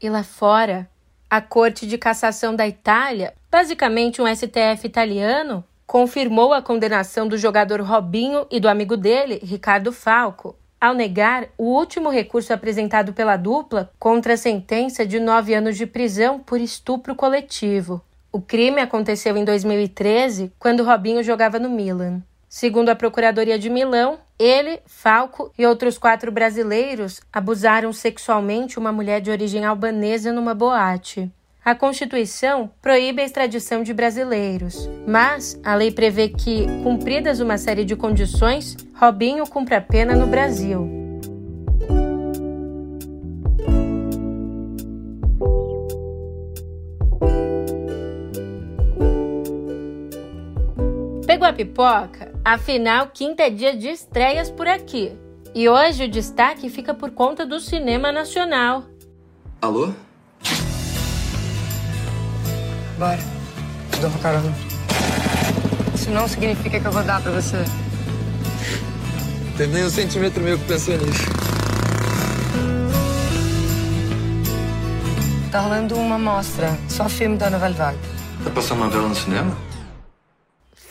E 0.02 0.11
lá 0.11 0.25
fora, 0.25 0.90
a 1.35 1.41
Corte 1.41 1.85
de 1.85 1.99
Cassação 1.99 2.55
da 2.55 2.64
Itália, 2.64 3.35
basicamente 3.50 4.23
um 4.23 4.26
STF 4.33 4.87
italiano, 4.87 5.64
confirmou 5.85 6.53
a 6.55 6.62
condenação 6.62 7.26
do 7.26 7.37
jogador 7.37 7.81
Robinho 7.81 8.47
e 8.53 8.61
do 8.61 8.69
amigo 8.69 8.97
dele, 8.97 9.41
Ricardo 9.43 9.91
Falco, 9.91 10.55
ao 10.81 10.95
negar 10.95 11.49
o 11.59 11.64
último 11.64 12.09
recurso 12.09 12.53
apresentado 12.53 13.12
pela 13.12 13.37
dupla 13.37 13.91
contra 13.99 14.35
a 14.35 14.37
sentença 14.37 15.05
de 15.05 15.19
nove 15.19 15.53
anos 15.55 15.76
de 15.76 15.87
prisão 15.87 16.38
por 16.38 16.61
estupro 16.61 17.17
coletivo. 17.17 18.00
O 18.31 18.41
crime 18.41 18.81
aconteceu 18.81 19.37
em 19.37 19.45
2013, 19.45 20.53
quando 20.57 20.85
Robinho 20.85 21.21
jogava 21.21 21.59
no 21.59 21.69
Milan. 21.69 22.23
Segundo 22.56 22.88
a 22.88 22.94
Procuradoria 22.94 23.58
de 23.58 23.68
Milão, 23.68 24.16
ele, 24.38 24.78
Falco 24.87 25.52
e 25.58 25.66
outros 25.66 25.99
quatro 25.99 26.30
brasileiros 26.30 27.20
abusaram 27.32 27.92
sexualmente 27.92 28.78
uma 28.78 28.92
mulher 28.92 29.20
de 29.20 29.28
origem 29.28 29.64
albanesa 29.64 30.32
numa 30.32 30.54
boate. 30.54 31.28
A 31.64 31.75
Constituição 31.75 32.70
proíbe 32.80 33.23
a 33.23 33.25
extradição 33.25 33.82
de 33.82 33.92
brasileiros, 33.92 34.88
mas 35.04 35.61
a 35.64 35.75
lei 35.75 35.90
prevê 35.90 36.28
que, 36.28 36.64
cumpridas 36.84 37.40
uma 37.40 37.58
série 37.58 37.84
de 37.84 37.96
condições, 37.96 38.76
Robinho 38.94 39.44
cumpra 39.49 39.78
a 39.78 39.80
pena 39.80 40.14
no 40.14 40.28
Brasil. 40.28 41.03
Pegou 51.35 51.49
a 51.49 51.53
pipoca? 51.53 52.33
Afinal, 52.45 53.09
quinta 53.12 53.43
é 53.43 53.50
dia 53.50 53.76
de 53.76 53.88
estreias 53.88 54.53
por 54.53 54.69
aqui. 54.69 55.11
E 55.53 55.69
hoje 55.69 56.05
o 56.05 56.09
destaque 56.09 56.71
fica 56.71 56.95
por 56.95 57.11
conta 57.11 57.45
do 57.45 57.59
cinema 57.59 58.12
nacional. 58.12 58.85
Alô? 59.61 59.93
Bora. 62.97 63.19
Te 63.91 64.00
dou 64.00 64.11
uma 64.11 64.19
carona. 64.21 64.55
Isso 65.93 66.09
não 66.12 66.29
significa 66.29 66.79
que 66.79 66.87
eu 66.87 66.93
vou 66.93 67.03
dar 67.03 67.21
pra 67.21 67.33
você. 67.33 67.64
Tem 69.57 69.67
nem 69.67 69.85
um 69.87 69.91
centímetro 69.91 70.41
meu 70.41 70.57
que 70.57 70.67
pensou 70.67 70.97
nisso. 70.99 71.25
Tá 75.50 75.59
rolando 75.59 75.97
uma 75.97 76.17
mostra, 76.17 76.79
só 76.88 77.09
filme 77.09 77.37
da 77.37 77.50
Nouvelle 77.50 77.75
Vague. 77.75 77.99
Tá 78.45 78.50
passando 78.50 78.85
novela 78.85 79.09
no 79.09 79.17
cinema? 79.17 79.63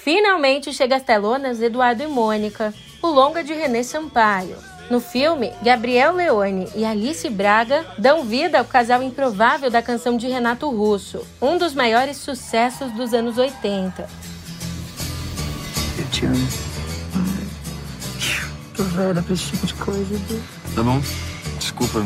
Finalmente 0.03 0.73
chega 0.73 0.97
às 0.97 1.03
telonas 1.03 1.61
Eduardo 1.61 2.03
e 2.03 2.07
Mônica, 2.07 2.73
o 3.01 3.07
longa 3.07 3.41
de 3.41 3.53
René 3.53 3.83
Sampaio. 3.83 4.57
No 4.89 4.99
filme, 4.99 5.53
Gabriel 5.63 6.13
Leone 6.13 6.67
e 6.75 6.83
Alice 6.83 7.29
Braga 7.29 7.85
dão 7.97 8.25
vida 8.25 8.59
ao 8.59 8.65
casal 8.65 9.01
improvável 9.01 9.71
da 9.71 9.81
canção 9.81 10.17
de 10.17 10.27
Renato 10.27 10.69
Russo, 10.69 11.25
um 11.41 11.57
dos 11.57 11.73
maiores 11.73 12.17
sucessos 12.17 12.91
dos 12.91 13.13
anos 13.13 13.37
80. 13.37 14.09
Eu 15.97 16.05
te 16.09 16.25
amo. 16.25 16.47
Tô 18.75 18.83
velha 18.83 19.21
pra 19.21 19.33
esse 19.33 19.51
tipo 19.51 19.65
de 19.67 19.73
coisa. 19.75 20.19
Tá 20.75 20.83
bom. 20.83 21.01
Desculpa, 21.57 22.05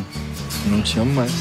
não 0.67 0.83
te 0.83 0.99
amo 0.99 1.13
mais. 1.15 1.31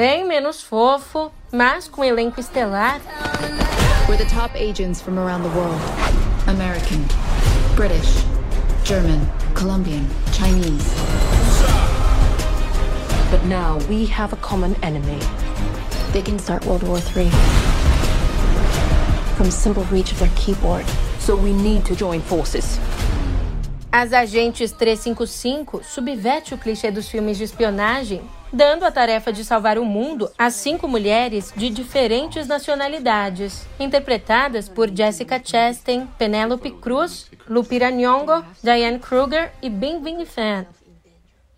Bem 0.00 0.24
menos 0.24 0.62
fofo, 0.62 1.30
mas 1.52 1.86
com 1.86 2.02
elenco 2.02 2.40
estelar. 2.40 3.02
We're 4.08 4.16
the 4.16 4.24
top 4.34 4.56
agents 4.56 4.98
from 4.98 5.18
around 5.18 5.42
the 5.42 5.50
world 5.50 5.78
American, 6.46 7.04
British, 7.76 8.24
German, 8.82 9.20
Colombian, 9.52 10.08
Chinese. 10.32 10.88
But 13.30 13.44
now 13.44 13.76
we 13.90 14.06
have 14.06 14.32
a 14.32 14.38
common 14.38 14.74
enemy. 14.82 15.18
They 16.14 16.22
can 16.22 16.38
start 16.38 16.64
World 16.64 16.82
War 16.84 17.00
III. 17.14 17.28
From 19.36 19.50
simple 19.50 19.84
reach 19.92 20.12
of 20.12 20.18
their 20.18 20.32
keyboard. 20.34 20.86
So 21.18 21.36
we 21.36 21.52
need 21.52 21.84
to 21.84 21.94
join 21.94 22.22
forces. 22.22 22.78
As 23.92 24.14
Agentes 24.14 24.72
355 24.72 25.84
subverte 25.84 26.54
o 26.54 26.56
clichê 26.56 26.90
dos 26.90 27.06
filmes 27.06 27.36
de 27.36 27.44
espionagem, 27.44 28.22
dando 28.52 28.84
a 28.84 28.90
tarefa 28.90 29.32
de 29.32 29.44
salvar 29.44 29.78
o 29.78 29.84
mundo 29.84 30.30
a 30.36 30.50
cinco 30.50 30.88
mulheres 30.88 31.52
de 31.56 31.70
diferentes 31.70 32.46
nacionalidades, 32.46 33.66
interpretadas 33.78 34.68
por 34.68 34.90
Jessica 34.90 35.40
Chastain, 35.42 36.06
Penelope 36.18 36.70
Cruz, 36.72 37.30
Lupita 37.48 37.90
Nyong'o, 37.90 38.44
Diane 38.62 38.98
Kruger 38.98 39.52
e 39.62 39.70
Bing 39.70 40.00
Bing 40.00 40.24
Fan. 40.24 40.66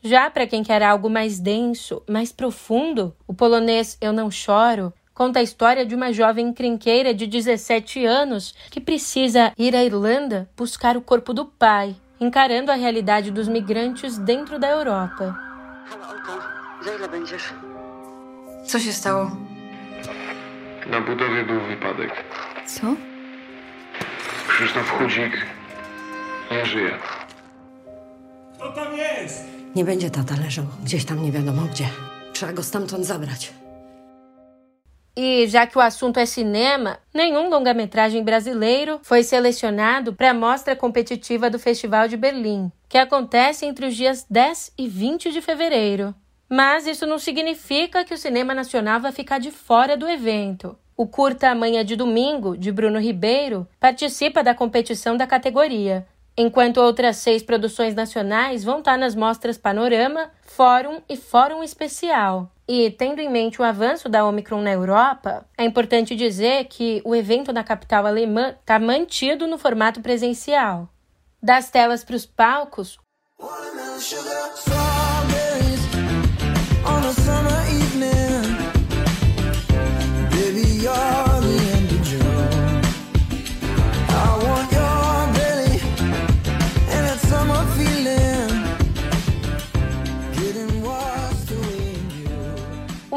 Já 0.02 0.28
para 0.28 0.46
quem 0.46 0.62
quer 0.62 0.82
algo 0.82 1.08
mais 1.08 1.38
denso, 1.38 2.02
mais 2.08 2.32
profundo, 2.32 3.14
o 3.26 3.32
polonês 3.32 3.96
Eu 4.00 4.12
Não 4.12 4.30
Choro 4.30 4.92
conta 5.14 5.38
a 5.38 5.42
história 5.42 5.86
de 5.86 5.94
uma 5.94 6.12
jovem 6.12 6.48
encrenqueira 6.48 7.14
de 7.14 7.26
17 7.26 8.04
anos 8.04 8.54
que 8.70 8.80
precisa 8.80 9.52
ir 9.56 9.76
à 9.76 9.84
Irlanda 9.84 10.50
buscar 10.56 10.96
o 10.96 11.02
corpo 11.02 11.32
do 11.32 11.44
pai 11.44 11.94
encarando 12.18 12.70
a 12.70 12.76
realidade 12.76 13.32
dos 13.32 13.48
migrantes 13.48 14.16
dentro 14.16 14.58
da 14.58 14.70
Europa. 14.70 15.36
Co 18.66 18.78
się 18.78 18.92
stało? 18.92 19.30
Na 20.86 21.00
budowie 21.00 21.44
był 21.44 21.60
wypadek. 21.60 22.24
Co? 22.66 22.86
Krzysztof 24.48 24.90
Chudzik 24.90 25.46
nie 26.50 26.66
żyje. 26.66 26.98
Nie 29.74 29.84
będzie 29.84 30.10
tata 30.10 30.34
leżał 30.44 30.64
gdzieś 30.84 31.04
tam 31.04 31.22
nie 31.22 31.32
wiadomo 31.32 31.62
gdzie. 31.62 31.88
Trzeba 32.32 32.52
go 32.52 32.62
stamtąd 32.62 33.06
zabrać. 33.06 33.52
E 35.16 35.44
já 35.44 35.66
que 35.66 35.78
o 35.78 35.82
assunto 35.82 36.20
é 36.20 36.26
cinema, 36.26 36.96
nenhum 37.14 37.50
longa-metragem 37.50 38.24
brasileiro 38.24 38.98
foi 39.02 39.22
selecionado 39.22 40.14
para 40.14 40.30
a 40.30 40.34
mostra 40.34 40.74
competitiva 40.74 41.50
do 41.50 41.58
Festival 41.58 42.08
de 42.08 42.16
Berlim, 42.16 42.70
que 42.88 42.96
acontece 42.96 43.66
entre 43.66 43.86
os 43.86 43.94
dias 43.94 44.24
10 44.30 44.72
e 44.78 44.88
20 44.88 45.30
de 45.30 45.42
fevereiro. 45.42 46.14
Mas 46.54 46.86
isso 46.86 47.06
não 47.06 47.18
significa 47.18 48.04
que 48.04 48.12
o 48.12 48.18
cinema 48.18 48.52
nacional 48.52 49.00
vai 49.00 49.10
ficar 49.10 49.38
de 49.38 49.50
fora 49.50 49.96
do 49.96 50.06
evento. 50.06 50.76
O 50.94 51.06
curta 51.06 51.48
Amanhã 51.48 51.82
de 51.82 51.96
Domingo, 51.96 52.58
de 52.58 52.70
Bruno 52.70 53.00
Ribeiro, 53.00 53.66
participa 53.80 54.44
da 54.44 54.54
competição 54.54 55.16
da 55.16 55.26
categoria, 55.26 56.06
enquanto 56.36 56.76
outras 56.76 57.16
seis 57.16 57.42
produções 57.42 57.94
nacionais 57.94 58.62
vão 58.62 58.80
estar 58.80 58.98
nas 58.98 59.14
mostras 59.14 59.56
Panorama, 59.56 60.30
Fórum 60.42 61.00
e 61.08 61.16
Fórum 61.16 61.62
Especial. 61.62 62.52
E, 62.68 62.90
tendo 62.90 63.20
em 63.20 63.30
mente 63.30 63.58
o 63.58 63.64
avanço 63.64 64.10
da 64.10 64.22
Omicron 64.26 64.60
na 64.60 64.72
Europa, 64.72 65.46
é 65.56 65.64
importante 65.64 66.14
dizer 66.14 66.66
que 66.66 67.00
o 67.02 67.14
evento 67.14 67.50
na 67.50 67.64
capital 67.64 68.04
alemã 68.04 68.54
está 68.60 68.78
mantido 68.78 69.46
no 69.46 69.56
formato 69.56 70.02
presencial. 70.02 70.86
Das 71.42 71.70
telas 71.70 72.04
para 72.04 72.16
os 72.16 72.26
palcos, 72.26 72.98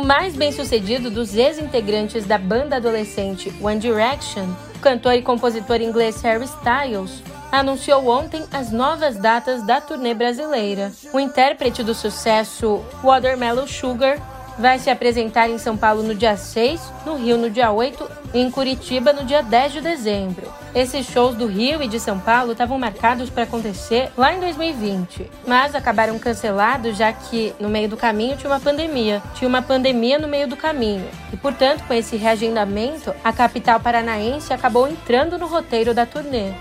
mais 0.06 0.36
bem-sucedido 0.36 1.10
dos 1.10 1.36
ex-integrantes 1.36 2.26
da 2.26 2.38
banda 2.38 2.76
adolescente 2.76 3.52
One 3.60 3.80
Direction, 3.80 4.46
o 4.76 4.80
cantor 4.80 5.16
e 5.16 5.24
compositor 5.24 5.82
inglês 5.82 6.22
Harry 6.22 6.46
Styles, 6.46 7.24
anunciou 7.52 8.08
ontem 8.08 8.46
as 8.54 8.72
novas 8.72 9.18
datas 9.18 9.64
da 9.64 9.82
turnê 9.82 10.14
brasileira. 10.14 10.92
O 11.12 11.20
intérprete 11.20 11.82
do 11.82 11.96
sucesso 11.96 12.86
Watermelon 13.04 13.66
Sugar 13.66 14.20
vai 14.60 14.78
se 14.78 14.92
apresentar 14.92 15.50
em 15.50 15.58
São 15.58 15.76
Paulo 15.76 16.04
no 16.04 16.14
dia 16.14 16.38
6, 16.38 16.80
no 17.04 17.16
Rio 17.16 17.36
no 17.36 17.50
dia 17.50 17.72
8 17.72 18.08
e 18.36 18.40
em 18.40 18.52
Curitiba 18.52 19.12
no 19.12 19.26
dia 19.26 19.42
10 19.42 19.74
de 19.74 19.82
dezembro. 19.82 20.65
Esses 20.76 21.06
shows 21.06 21.38
do 21.38 21.46
Rio 21.48 21.82
e 21.82 21.88
de 21.88 21.98
São 22.02 22.20
Paulo 22.20 22.52
estavam 22.52 22.78
marcados 22.78 23.30
para 23.30 23.44
acontecer 23.44 24.12
lá 24.18 24.34
em 24.34 24.42
2020, 24.42 25.32
mas 25.48 25.74
acabaram 25.74 26.20
cancelados 26.20 26.98
já 26.98 27.14
que 27.14 27.56
no 27.62 27.70
meio 27.70 27.88
do 27.88 27.96
caminho 27.96 28.36
tinha 28.36 28.52
uma 28.52 28.60
pandemia. 28.60 29.24
Tinha 29.36 29.48
uma 29.48 29.62
pandemia 29.62 30.20
no 30.20 30.28
meio 30.28 30.50
do 30.50 30.58
caminho. 30.58 31.08
E, 31.32 31.38
portanto, 31.38 31.86
com 31.88 31.94
esse 31.94 32.18
reagendamento, 32.18 33.16
a 33.24 33.32
capital 33.32 33.80
paranaense 33.80 34.52
acabou 34.52 34.86
entrando 34.86 35.38
no 35.38 35.48
roteiro 35.48 35.94
da 35.94 36.06
turnê. 36.06 36.52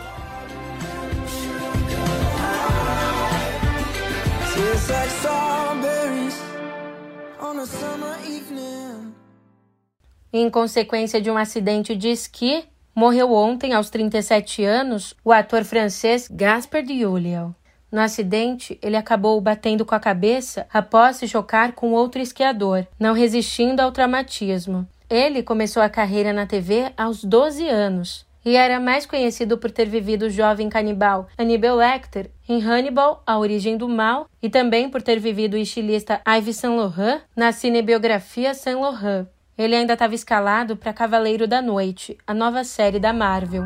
Em 10.32 10.48
consequência 10.48 11.20
de 11.20 11.32
um 11.32 11.36
acidente 11.36 11.96
de 11.96 12.10
esqui, 12.10 12.64
morreu 12.94 13.32
ontem, 13.32 13.72
aos 13.72 13.90
37 13.90 14.64
anos, 14.64 15.14
o 15.24 15.32
ator 15.32 15.64
francês 15.64 16.28
Gaspard 16.30 17.04
Ulliel. 17.04 17.54
No 17.90 18.00
acidente, 18.00 18.78
ele 18.82 18.96
acabou 18.96 19.40
batendo 19.40 19.84
com 19.84 19.94
a 19.94 20.00
cabeça 20.00 20.66
após 20.72 21.16
se 21.16 21.28
chocar 21.28 21.72
com 21.72 21.92
outro 21.92 22.20
esquiador, 22.20 22.86
não 22.98 23.14
resistindo 23.14 23.80
ao 23.80 23.92
traumatismo. 23.92 24.86
Ele 25.08 25.42
começou 25.42 25.82
a 25.82 25.88
carreira 25.88 26.32
na 26.32 26.46
TV 26.46 26.90
aos 26.96 27.22
12 27.22 27.68
anos 27.68 28.26
e 28.44 28.56
era 28.56 28.78
mais 28.78 29.06
conhecido 29.06 29.56
por 29.56 29.70
ter 29.70 29.88
vivido 29.88 30.26
o 30.26 30.30
jovem 30.30 30.68
canibal 30.68 31.28
Hannibal 31.38 31.76
Lecter 31.76 32.30
em 32.48 32.62
Hannibal, 32.62 33.22
A 33.26 33.38
Origem 33.38 33.76
do 33.76 33.88
Mal, 33.88 34.28
e 34.42 34.50
também 34.50 34.88
por 34.88 35.00
ter 35.00 35.18
vivido 35.18 35.54
o 35.54 35.58
estilista 35.58 36.20
Yves 36.28 36.56
Saint 36.56 36.76
Laurent 36.76 37.22
na 37.34 37.52
cinebiografia 37.52 38.52
Saint 38.52 38.78
Laurent. 38.78 39.26
Ele 39.56 39.76
ainda 39.76 39.92
estava 39.92 40.14
escalado 40.14 40.76
para 40.76 40.92
Cavaleiro 40.92 41.46
da 41.46 41.62
Noite, 41.62 42.18
a 42.26 42.34
nova 42.34 42.64
série 42.64 42.98
da 42.98 43.12
Marvel. 43.12 43.64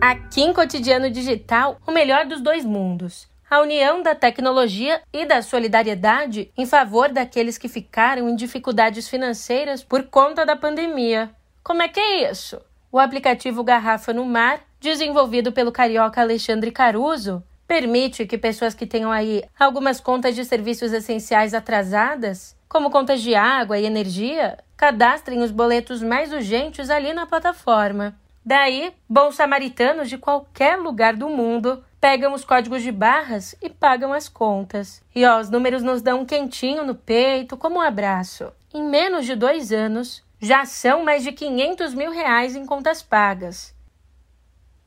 Aqui 0.00 0.42
em 0.42 0.52
Cotidiano 0.52 1.10
Digital, 1.10 1.78
o 1.86 1.92
melhor 1.92 2.26
dos 2.26 2.40
dois 2.40 2.64
mundos 2.64 3.30
a 3.52 3.60
união 3.60 4.02
da 4.02 4.14
tecnologia 4.14 5.02
e 5.12 5.26
da 5.26 5.42
solidariedade 5.42 6.50
em 6.56 6.64
favor 6.64 7.10
daqueles 7.10 7.58
que 7.58 7.68
ficaram 7.68 8.26
em 8.26 8.34
dificuldades 8.34 9.06
financeiras 9.06 9.84
por 9.84 10.04
conta 10.04 10.46
da 10.46 10.56
pandemia. 10.56 11.30
Como 11.62 11.82
é 11.82 11.88
que 11.88 12.00
é 12.00 12.30
isso? 12.30 12.58
O 12.90 12.98
aplicativo 12.98 13.62
Garrafa 13.62 14.10
no 14.10 14.24
Mar, 14.24 14.60
desenvolvido 14.82 15.52
pelo 15.52 15.70
carioca 15.70 16.20
Alexandre 16.20 16.72
Caruso, 16.72 17.42
permite 17.68 18.26
que 18.26 18.36
pessoas 18.36 18.74
que 18.74 18.84
tenham 18.84 19.12
aí 19.12 19.44
algumas 19.58 20.00
contas 20.00 20.34
de 20.34 20.44
serviços 20.44 20.92
essenciais 20.92 21.54
atrasadas, 21.54 22.56
como 22.68 22.90
contas 22.90 23.22
de 23.22 23.34
água 23.34 23.78
e 23.78 23.86
energia, 23.86 24.58
cadastrem 24.76 25.40
os 25.40 25.52
boletos 25.52 26.02
mais 26.02 26.32
urgentes 26.32 26.90
ali 26.90 27.12
na 27.14 27.26
plataforma. 27.26 28.14
Daí, 28.44 28.92
bons 29.08 29.36
samaritanos 29.36 30.08
de 30.08 30.18
qualquer 30.18 30.76
lugar 30.76 31.14
do 31.14 31.28
mundo 31.28 31.84
pegam 32.00 32.34
os 32.34 32.44
códigos 32.44 32.82
de 32.82 32.90
barras 32.90 33.54
e 33.62 33.70
pagam 33.70 34.12
as 34.12 34.28
contas. 34.28 35.00
E 35.14 35.24
ó, 35.24 35.38
os 35.38 35.48
números 35.48 35.84
nos 35.84 36.02
dão 36.02 36.22
um 36.22 36.26
quentinho 36.26 36.84
no 36.84 36.96
peito, 36.96 37.56
como 37.56 37.76
um 37.76 37.80
abraço. 37.80 38.52
Em 38.74 38.82
menos 38.82 39.26
de 39.26 39.36
dois 39.36 39.70
anos, 39.70 40.24
já 40.40 40.64
são 40.64 41.04
mais 41.04 41.22
de 41.22 41.30
500 41.30 41.94
mil 41.94 42.10
reais 42.10 42.56
em 42.56 42.66
contas 42.66 43.00
pagas. 43.00 43.72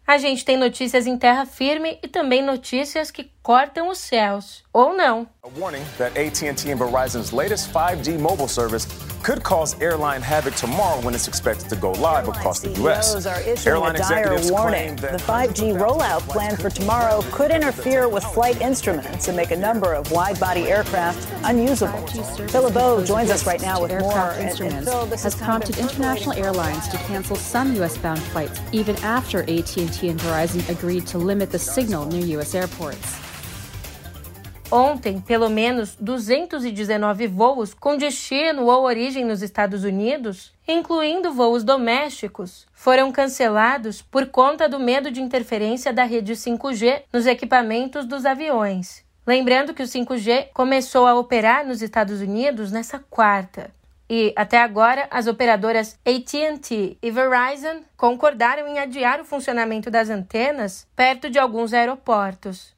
A 0.07 0.17
gente 0.17 0.45
tem 0.45 0.55
notícias 0.55 1.07
em 1.07 1.17
terra 1.17 1.45
firme 1.45 1.97
e 2.03 2.07
também 2.07 2.43
notícias 2.43 3.09
que 3.09 3.31
cortam 3.41 3.89
os 3.89 3.97
céus. 3.97 4.64
Ou 4.75 4.93
não. 4.93 5.25
A 5.41 5.47
warning 5.57 5.85
that 5.97 6.17
AT&T 6.17 6.69
and 6.69 6.77
Verizon's 6.77 7.31
latest 7.31 7.71
5G 7.71 8.19
mobile 8.19 8.49
service 8.49 8.85
could 9.23 9.41
cause 9.41 9.79
airline 9.81 10.21
havoc 10.21 10.53
tomorrow 10.55 10.99
when 10.99 11.15
it's 11.15 11.29
expected 11.29 11.69
to 11.69 11.77
go 11.77 11.93
live 11.93 12.27
across 12.27 12.59
the 12.59 12.69
U.S. 12.81 13.25
Airline 13.65 13.95
executives 13.95 14.51
warning 14.51 14.97
the 14.97 15.07
5G 15.07 15.79
rollout 15.79 16.27
planned 16.27 16.59
for 16.59 16.69
tomorrow 16.69 17.23
could 17.31 17.51
interfere 17.51 18.09
with 18.09 18.25
flight 18.25 18.59
instruments 18.59 19.29
and 19.29 19.37
make 19.37 19.51
a 19.51 19.55
number 19.55 19.93
of 19.93 20.11
wide-body 20.11 20.63
aircraft 20.63 21.25
unusable. 21.45 22.05
Phil 22.49 22.63
LeBeau 22.63 23.05
joins 23.05 23.31
us 23.31 23.47
right 23.47 23.61
now 23.61 23.81
with 23.81 23.91
more. 23.91 24.33
Instruments 24.33 25.23
has 25.23 25.35
prompted 25.35 25.77
international 25.77 26.33
airlines 26.33 26.89
to 26.89 26.97
cancel 26.97 27.37
some 27.37 27.73
U.S.-bound 27.75 28.19
flights 28.19 28.59
even 28.73 28.97
after 28.97 29.39
AT&T 29.43 30.09
and 30.09 30.19
Verizon 30.19 30.67
agreed 30.67 31.07
to 31.07 31.17
limit 31.17 31.49
the 31.49 31.59
signal 31.59 32.05
near 32.07 32.25
U.S. 32.25 32.53
airports. 32.53 33.24
Ontem, 34.71 35.21
pelo 35.21 35.47
menos 35.47 35.95
219 35.99 37.27
voos 37.27 37.73
com 37.73 37.95
destino 37.95 38.65
ou 38.65 38.83
origem 38.83 39.23
nos 39.23 39.43
Estados 39.43 39.83
Unidos, 39.83 40.53
incluindo 40.67 41.31
voos 41.31 41.63
domésticos, 41.63 42.65
foram 42.73 43.11
cancelados 43.11 44.01
por 44.01 44.25
conta 44.25 44.67
do 44.67 44.79
medo 44.79 45.11
de 45.11 45.21
interferência 45.21 45.93
da 45.93 46.03
rede 46.03 46.33
5G 46.33 47.03
nos 47.13 47.27
equipamentos 47.27 48.05
dos 48.05 48.25
aviões. 48.25 49.05
Lembrando 49.25 49.73
que 49.73 49.83
o 49.83 49.87
5G 49.87 50.49
começou 50.53 51.07
a 51.07 51.15
operar 51.15 51.65
nos 51.65 51.81
Estados 51.81 52.19
Unidos 52.19 52.71
nessa 52.71 52.99
quarta. 52.99 53.71
E 54.07 54.33
até 54.35 54.59
agora, 54.59 55.07
as 55.09 55.25
operadoras 55.25 55.97
AT&T 56.05 56.97
e 57.01 57.11
Verizon 57.11 57.81
concordaram 57.97 58.67
em 58.67 58.77
adiar 58.77 59.19
o 59.19 59.25
funcionamento 59.25 59.89
das 59.89 60.09
antenas 60.09 60.87
perto 60.95 61.27
de 61.27 61.39
alguns 61.39 61.73
aeroportos. 61.73 62.74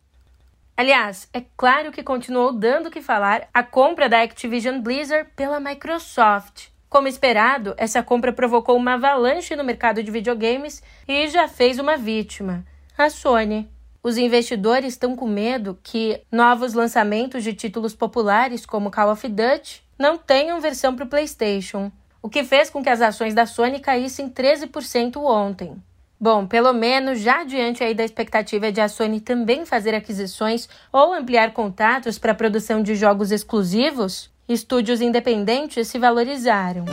Aliás, 0.77 1.27
é 1.33 1.41
claro 1.57 1.91
que 1.91 2.03
continuou 2.03 2.53
dando 2.53 2.85
o 2.85 2.91
que 2.91 3.01
falar 3.01 3.49
a 3.51 3.63
compra 3.63 4.07
da 4.07 4.21
Activision 4.21 4.79
Blizzard 4.79 5.27
pela 5.35 5.59
Microsoft. 5.59 6.67
Como 6.87 7.07
esperado, 7.07 7.73
essa 7.77 8.03
compra 8.03 8.31
provocou 8.31 8.77
uma 8.77 8.93
avalanche 8.93 9.55
no 9.55 9.63
mercado 9.63 10.03
de 10.03 10.11
videogames 10.11 10.83
e 11.07 11.27
já 11.29 11.47
fez 11.47 11.79
uma 11.79 11.97
vítima, 11.97 12.63
a 12.95 13.09
Sony. 13.09 13.67
Os 14.03 14.19
investidores 14.19 14.93
estão 14.93 15.15
com 15.15 15.27
medo 15.27 15.79
que 15.81 16.21
novos 16.31 16.75
lançamentos 16.75 17.43
de 17.43 17.55
títulos 17.55 17.95
populares 17.95 18.63
como 18.63 18.91
Call 18.91 19.11
of 19.11 19.27
Duty 19.27 19.83
não 19.97 20.15
tenham 20.15 20.61
versão 20.61 20.95
para 20.95 21.05
o 21.05 21.09
PlayStation, 21.09 21.91
o 22.21 22.29
que 22.29 22.43
fez 22.43 22.69
com 22.69 22.83
que 22.83 22.89
as 22.89 23.01
ações 23.01 23.33
da 23.33 23.47
Sony 23.47 23.79
caíssem 23.79 24.29
13% 24.29 25.17
ontem. 25.17 25.75
Bom, 26.19 26.47
pelo 26.47 26.73
menos 26.73 27.19
já 27.19 27.43
diante 27.43 27.83
aí 27.83 27.93
da 27.93 28.03
expectativa 28.03 28.71
de 28.71 28.81
a 28.81 28.87
Sony 28.87 29.21
também 29.21 29.65
fazer 29.65 29.93
aquisições 29.93 30.67
ou 30.91 31.13
ampliar 31.13 31.53
contatos 31.53 32.17
para 32.17 32.31
a 32.31 32.35
produção 32.35 32.81
de 32.81 32.95
jogos 32.95 33.31
exclusivos, 33.31 34.31
estúdios 34.49 34.99
independentes 34.99 35.87
se 35.87 35.99
valorizaram. 35.99 36.85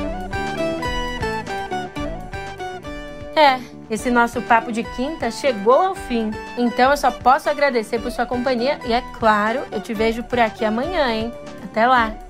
É, 3.34 3.58
esse 3.90 4.10
nosso 4.10 4.42
papo 4.42 4.70
de 4.70 4.84
quinta 4.94 5.30
chegou 5.30 5.72
ao 5.74 5.94
fim. 5.94 6.30
Então 6.58 6.90
eu 6.90 6.96
só 6.96 7.10
posso 7.10 7.48
agradecer 7.48 8.00
por 8.00 8.12
sua 8.12 8.26
companhia 8.26 8.78
e 8.87 8.92
é 8.92 9.02
claro, 9.18 9.62
eu 9.72 9.80
te 9.80 9.94
vejo 9.94 10.22
por 10.22 10.38
aqui 10.38 10.64
amanhã, 10.64 11.10
hein? 11.10 11.32
Até 11.64 11.87
lá. 11.87 12.23